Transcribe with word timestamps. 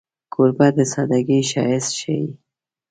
کوربه 0.33 0.67
د 0.75 0.77
سادګۍ 0.93 1.41
ښایست 1.49 1.91
ښيي. 1.99 2.25